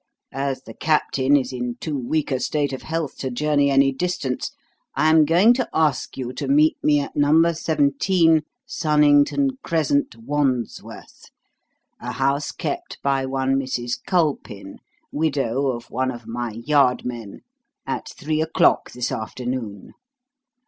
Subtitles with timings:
[0.33, 4.49] As the Captain is in too weak a state of health to journey any distance,
[4.95, 7.51] I am going to ask you to meet me at No.
[7.53, 11.25] 17, Sunnington Crescent, Wandsworth
[11.99, 13.99] a house kept by one Mrs.
[14.03, 14.79] Culpin,
[15.11, 17.41] widow of one of my Yard men,
[17.85, 19.93] at three o'clock this afternoon.